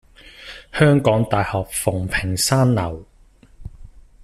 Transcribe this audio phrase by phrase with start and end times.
[0.73, 3.03] 香港大學馮平山樓